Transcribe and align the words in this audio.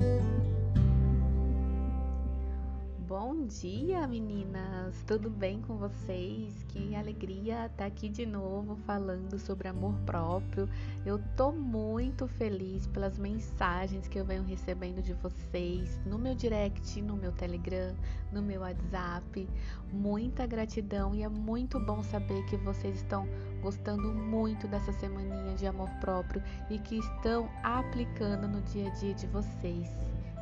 thank 0.00 0.22
you 0.22 0.33
Bom 3.26 3.46
dia, 3.46 4.06
meninas! 4.06 5.02
Tudo 5.06 5.30
bem 5.30 5.58
com 5.62 5.78
vocês? 5.78 6.62
Que 6.68 6.94
alegria 6.94 7.64
estar 7.64 7.86
aqui 7.86 8.10
de 8.10 8.26
novo 8.26 8.76
falando 8.86 9.38
sobre 9.38 9.66
amor 9.66 9.94
próprio. 10.04 10.68
Eu 11.06 11.18
tô 11.34 11.50
muito 11.50 12.28
feliz 12.28 12.86
pelas 12.86 13.18
mensagens 13.18 14.06
que 14.06 14.18
eu 14.18 14.26
venho 14.26 14.42
recebendo 14.42 15.00
de 15.00 15.14
vocês 15.14 15.98
no 16.04 16.18
meu 16.18 16.34
direct, 16.34 17.00
no 17.00 17.16
meu 17.16 17.32
Telegram, 17.32 17.96
no 18.30 18.42
meu 18.42 18.60
WhatsApp. 18.60 19.48
Muita 19.90 20.46
gratidão 20.46 21.14
e 21.14 21.22
é 21.22 21.28
muito 21.28 21.80
bom 21.80 22.02
saber 22.02 22.44
que 22.44 22.58
vocês 22.58 22.96
estão 22.96 23.26
gostando 23.62 24.12
muito 24.12 24.68
dessa 24.68 24.92
semaninha 24.92 25.54
de 25.54 25.66
amor 25.66 25.88
próprio 25.98 26.42
e 26.68 26.78
que 26.78 26.98
estão 26.98 27.48
aplicando 27.62 28.46
no 28.46 28.60
dia 28.60 28.90
a 28.90 28.94
dia 28.96 29.14
de 29.14 29.26
vocês. 29.28 29.88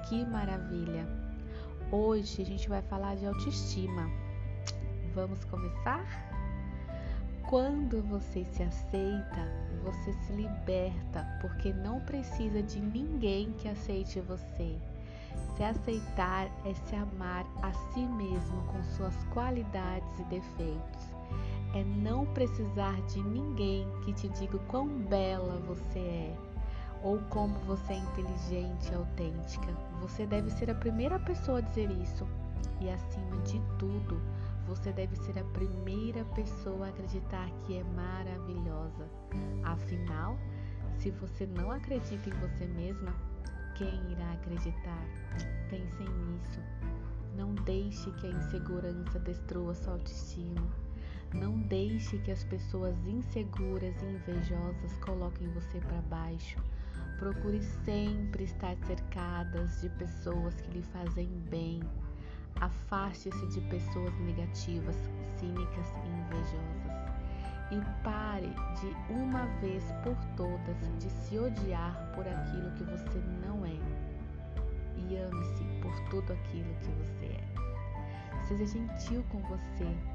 Que 0.08 0.27
maravilha! 0.27 1.31
Hoje 1.95 2.41
a 2.41 2.45
gente 2.46 2.70
vai 2.70 2.80
falar 2.80 3.16
de 3.16 3.27
autoestima. 3.27 4.10
Vamos 5.14 5.45
começar? 5.45 6.02
Quando 7.50 8.00
você 8.05 8.46
se 8.46 8.62
aceita, 8.62 9.46
você 9.84 10.14
se 10.14 10.33
liberta, 10.33 11.23
porque 11.42 11.70
não 11.70 12.00
precisa 12.00 12.62
de 12.62 12.80
ninguém 12.80 13.52
que 13.59 13.69
aceite 13.69 14.20
você. 14.20 14.74
Se 15.55 15.62
aceitar 15.62 16.47
é 16.64 16.73
se 16.73 16.97
amar 16.97 17.45
a 17.60 17.70
si 17.92 18.00
mesmo 18.00 18.62
com 18.69 18.83
suas 18.97 19.14
qualidades 19.24 20.19
e 20.19 20.24
defeitos. 20.24 21.11
É 21.74 21.84
não 21.84 22.24
precisar 22.24 22.98
de 23.02 23.22
ninguém 23.22 23.86
que 24.02 24.14
te 24.14 24.30
diga 24.30 24.56
o 24.56 24.61
quão 24.61 24.88
bela 24.88 25.61
você 25.66 25.98
é 25.98 26.52
ou 27.02 27.19
como 27.30 27.55
você 27.61 27.95
é 27.95 27.98
inteligente 27.98 28.91
e 28.91 28.95
autêntica. 28.95 29.73
Você 30.01 30.27
deve 30.27 30.51
ser 30.51 30.70
a 30.70 30.74
primeira 30.74 31.19
pessoa 31.19 31.59
a 31.59 31.61
dizer 31.61 31.91
isso. 31.91 32.27
E 32.81 32.91
acima 32.91 33.36
de 33.42 33.61
tudo, 33.78 34.20
você 34.67 34.92
deve 34.92 35.17
ser 35.17 35.39
a 35.39 35.44
primeira 35.44 36.25
pessoa 36.27 36.86
a 36.86 36.89
acreditar 36.89 37.48
que 37.61 37.77
é 37.78 37.84
maravilhosa. 37.84 39.09
Afinal, 39.64 40.39
se 40.98 41.11
você 41.11 41.47
não 41.47 41.70
acredita 41.70 42.28
em 42.28 42.33
você 42.34 42.67
mesma, 42.67 43.14
quem 43.77 44.12
irá 44.12 44.33
acreditar? 44.33 45.05
Pensem 45.69 46.09
nisso. 46.09 46.61
Não 47.37 47.55
deixe 47.55 48.11
que 48.12 48.27
a 48.27 48.31
insegurança 48.31 49.19
destrua 49.19 49.75
sua 49.75 49.94
autoestima. 49.94 50.62
Não 51.34 51.58
deixe 51.61 52.19
que 52.19 52.30
as 52.30 52.44
pessoas 52.44 52.94
inseguras 53.06 53.94
e 54.02 54.05
invejosas 54.05 54.97
coloquem 54.98 55.48
você 55.48 55.80
para 55.80 56.02
baixo. 56.02 56.58
Procure 57.19 57.62
sempre 57.84 58.44
estar 58.44 58.77
cercadas 58.86 59.80
de 59.80 59.88
pessoas 59.91 60.60
que 60.60 60.70
lhe 60.72 60.83
fazem 60.83 61.28
bem. 61.48 61.80
Afaste-se 62.60 63.47
de 63.48 63.60
pessoas 63.62 64.12
negativas, 64.20 64.94
cínicas 65.38 65.86
e 66.05 66.08
invejosas. 66.08 67.12
E 67.70 68.03
pare 68.05 68.53
de 68.80 69.12
uma 69.12 69.47
vez 69.60 69.83
por 70.05 70.16
todas 70.36 70.77
de 70.98 71.08
se 71.08 71.38
odiar 71.38 72.12
por 72.14 72.28
aquilo 72.28 72.70
que 72.72 72.84
você 72.84 73.19
não 73.47 73.64
é. 73.64 73.78
E 74.98 75.16
ame-se 75.16 75.64
por 75.80 75.98
tudo 76.10 76.34
aquilo 76.34 76.75
que 76.80 76.91
você 76.91 77.27
é. 77.27 78.42
Seja 78.47 78.66
gentil 78.66 79.25
com 79.30 79.38
você. 79.38 80.11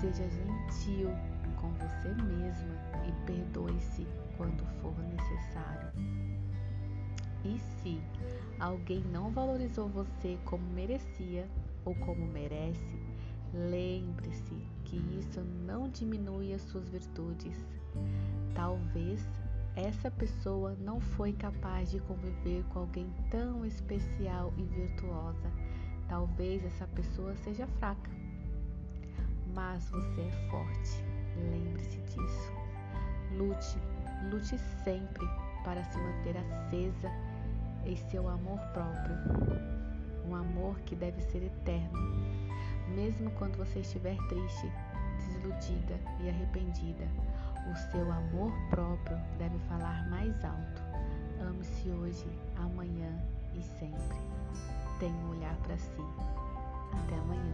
Seja 0.00 0.28
gentil 0.28 1.10
com 1.56 1.72
você 1.74 2.08
mesma 2.22 2.74
e 3.06 3.12
perdoe-se 3.26 4.06
quando 4.36 4.64
for 4.80 4.94
necessário. 4.98 5.90
E 7.44 7.58
se 7.58 8.00
alguém 8.58 9.00
não 9.12 9.30
valorizou 9.30 9.88
você 9.88 10.38
como 10.44 10.64
merecia 10.72 11.46
ou 11.84 11.94
como 11.96 12.26
merece, 12.26 12.98
lembre-se 13.52 14.66
que 14.84 14.96
isso 15.18 15.40
não 15.66 15.88
diminui 15.88 16.54
as 16.54 16.62
suas 16.62 16.88
virtudes. 16.88 17.56
Talvez 18.54 19.28
essa 19.76 20.10
pessoa 20.10 20.76
não 20.80 21.00
foi 21.00 21.32
capaz 21.32 21.90
de 21.90 22.00
conviver 22.00 22.64
com 22.70 22.80
alguém 22.80 23.12
tão 23.30 23.64
especial 23.66 24.52
e 24.56 24.62
virtuosa. 24.62 25.50
Talvez 26.08 26.64
essa 26.64 26.86
pessoa 26.88 27.34
seja 27.36 27.66
fraca. 27.78 28.10
Mas 29.54 29.88
você 29.90 30.20
é 30.20 30.50
forte. 30.50 31.04
Lembre-se 31.36 31.98
disso. 32.00 32.52
Lute 33.32 33.78
Lute 34.30 34.58
sempre 34.82 35.28
para 35.64 35.82
se 35.84 35.98
manter 35.98 36.36
acesa 36.36 37.10
em 37.84 37.96
seu 37.96 38.26
amor 38.28 38.58
próprio, 38.72 39.16
um 40.26 40.34
amor 40.34 40.78
que 40.80 40.96
deve 40.96 41.20
ser 41.20 41.42
eterno. 41.42 41.98
Mesmo 42.94 43.30
quando 43.32 43.56
você 43.56 43.80
estiver 43.80 44.16
triste, 44.28 44.72
desiludida 45.18 45.98
e 46.20 46.28
arrependida, 46.28 47.06
o 47.70 47.92
seu 47.92 48.10
amor 48.10 48.52
próprio 48.70 49.18
deve 49.38 49.58
falar 49.68 50.08
mais 50.08 50.32
alto. 50.44 50.82
Ame-se 51.40 51.90
hoje, 51.90 52.26
amanhã 52.56 53.12
e 53.54 53.62
sempre. 53.62 54.18
Tenha 54.98 55.14
um 55.14 55.30
olhar 55.30 55.56
para 55.56 55.76
si. 55.76 56.00
Até 56.92 57.16
amanhã. 57.16 57.53